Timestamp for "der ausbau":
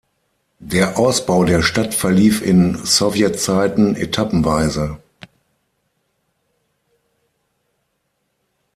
0.63-1.43